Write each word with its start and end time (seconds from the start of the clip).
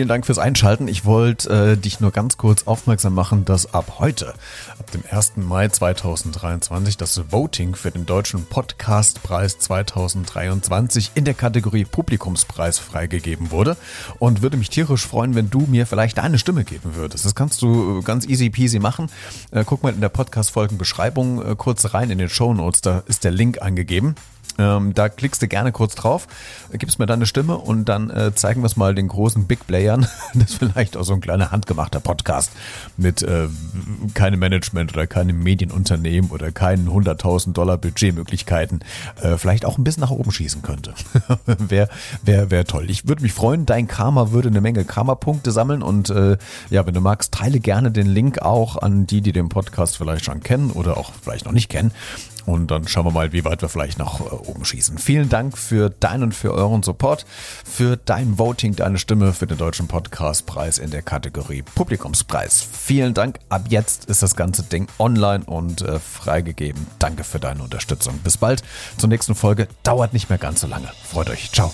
vielen 0.00 0.08
Dank 0.08 0.24
fürs 0.24 0.38
Einschalten. 0.38 0.88
Ich 0.88 1.04
wollte 1.04 1.72
äh, 1.72 1.76
dich 1.76 2.00
nur 2.00 2.10
ganz 2.10 2.38
kurz 2.38 2.62
aufmerksam 2.66 3.12
machen, 3.12 3.44
dass 3.44 3.74
ab 3.74 3.96
heute, 3.98 4.32
ab 4.78 4.90
dem 4.92 5.02
1. 5.10 5.32
Mai 5.36 5.68
2023, 5.68 6.96
das 6.96 7.20
Voting 7.30 7.74
für 7.74 7.90
den 7.90 8.06
Deutschen 8.06 8.46
Podcastpreis 8.46 9.58
2023 9.58 11.10
in 11.16 11.26
der 11.26 11.34
Kategorie 11.34 11.84
Publikumspreis 11.84 12.78
freigegeben 12.78 13.50
wurde. 13.50 13.76
Und 14.18 14.40
würde 14.40 14.56
mich 14.56 14.70
tierisch 14.70 15.06
freuen, 15.06 15.34
wenn 15.34 15.50
du 15.50 15.66
mir 15.68 15.84
vielleicht 15.84 16.16
deine 16.16 16.38
Stimme 16.38 16.64
geben 16.64 16.94
würdest. 16.94 17.26
Das 17.26 17.34
kannst 17.34 17.60
du 17.60 17.98
äh, 17.98 18.02
ganz 18.02 18.26
easy 18.26 18.48
peasy 18.48 18.78
machen. 18.78 19.10
Äh, 19.50 19.64
guck 19.66 19.82
mal 19.82 19.92
in 19.92 20.00
der 20.00 20.08
Podcast-Folgenbeschreibung 20.08 21.44
äh, 21.44 21.56
kurz 21.56 21.92
rein 21.92 22.08
in 22.08 22.16
den 22.16 22.30
Show 22.30 22.54
Notes, 22.54 22.80
da 22.80 23.02
ist 23.06 23.24
der 23.24 23.32
Link 23.32 23.60
angegeben. 23.60 24.14
Ähm, 24.58 24.94
da 24.94 25.08
klickst 25.08 25.42
du 25.42 25.48
gerne 25.48 25.72
kurz 25.72 25.94
drauf, 25.94 26.26
gibst 26.72 26.98
mir 26.98 27.06
deine 27.06 27.26
Stimme 27.26 27.56
und 27.56 27.86
dann 27.86 28.10
äh, 28.10 28.34
zeigen 28.34 28.62
wir 28.62 28.66
es 28.66 28.76
mal 28.76 28.94
den 28.94 29.08
großen 29.08 29.46
Big 29.46 29.66
Playern. 29.66 30.06
Das 30.34 30.52
ist 30.52 30.58
vielleicht 30.58 30.96
auch 30.96 31.02
so 31.02 31.12
ein 31.12 31.20
kleiner 31.20 31.50
handgemachter 31.50 31.98
Podcast 32.00 32.52
mit 32.96 33.22
äh, 33.22 33.48
keinem 34.14 34.38
Management 34.38 34.92
oder 34.92 35.06
keinem 35.06 35.42
Medienunternehmen 35.42 36.30
oder 36.30 36.52
keinen 36.52 36.88
100.000 36.88 37.52
Dollar 37.52 37.78
Budgetmöglichkeiten. 37.78 38.80
Äh, 39.20 39.36
vielleicht 39.36 39.64
auch 39.64 39.76
ein 39.76 39.84
bisschen 39.84 40.02
nach 40.02 40.10
oben 40.10 40.30
schießen 40.30 40.62
könnte. 40.62 40.94
Wäre 41.46 41.88
wär, 42.22 42.50
wär 42.50 42.64
toll. 42.64 42.90
Ich 42.90 43.08
würde 43.08 43.22
mich 43.22 43.32
freuen, 43.32 43.66
dein 43.66 43.88
Karma 43.88 44.30
würde 44.30 44.48
eine 44.48 44.60
Menge 44.60 44.84
Karma-Punkte 44.84 45.50
sammeln 45.50 45.82
und 45.82 46.10
äh, 46.10 46.36
ja, 46.70 46.86
wenn 46.86 46.94
du 46.94 47.00
magst, 47.00 47.32
teile 47.32 47.60
gerne 47.60 47.90
den 47.90 48.06
Link 48.06 48.40
auch 48.40 48.76
an 48.76 49.06
die, 49.06 49.20
die 49.20 49.32
den 49.32 49.48
Podcast 49.48 49.96
vielleicht 49.96 50.24
schon 50.24 50.40
kennen 50.40 50.70
oder 50.70 50.96
auch 50.96 51.12
vielleicht 51.22 51.44
noch 51.44 51.52
nicht 51.52 51.68
kennen. 51.68 51.92
Und 52.46 52.70
dann 52.70 52.86
schauen 52.88 53.06
wir 53.06 53.12
mal, 53.12 53.32
wie 53.32 53.44
weit 53.44 53.62
wir 53.62 53.68
vielleicht 53.68 53.98
nach 53.98 54.20
äh, 54.20 54.24
oben 54.24 54.64
schießen. 54.64 54.98
Vielen 54.98 55.28
Dank 55.28 55.56
für 55.56 55.90
deinen, 55.90 56.24
und 56.24 56.34
für 56.34 56.52
euren 56.52 56.82
Support, 56.82 57.26
für 57.64 57.96
dein 57.96 58.38
Voting, 58.38 58.76
deine 58.76 58.98
Stimme 58.98 59.32
für 59.32 59.46
den 59.46 59.58
Deutschen 59.58 59.88
Podcastpreis 59.88 60.78
in 60.78 60.90
der 60.90 61.02
Kategorie 61.02 61.62
Publikumspreis. 61.62 62.66
Vielen 62.70 63.14
Dank. 63.14 63.38
Ab 63.48 63.66
jetzt 63.68 64.06
ist 64.06 64.22
das 64.22 64.36
ganze 64.36 64.62
Ding 64.62 64.86
online 64.98 65.44
und 65.44 65.82
äh, 65.82 65.98
freigegeben. 65.98 66.86
Danke 66.98 67.24
für 67.24 67.38
deine 67.38 67.62
Unterstützung. 67.62 68.18
Bis 68.18 68.36
bald 68.36 68.62
zur 68.96 69.08
nächsten 69.08 69.34
Folge. 69.34 69.68
Dauert 69.82 70.12
nicht 70.12 70.28
mehr 70.28 70.38
ganz 70.38 70.60
so 70.60 70.66
lange. 70.66 70.88
Freut 71.04 71.30
euch. 71.30 71.50
Ciao. 71.52 71.72